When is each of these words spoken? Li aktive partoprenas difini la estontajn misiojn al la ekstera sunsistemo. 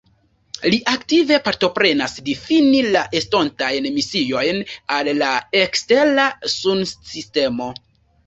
Li 0.73 0.77
aktive 0.91 1.35
partoprenas 1.47 2.15
difini 2.29 2.79
la 2.95 3.03
estontajn 3.19 3.89
misiojn 3.99 4.63
al 4.97 5.09
la 5.19 5.29
ekstera 5.61 6.25
sunsistemo. 6.57 7.69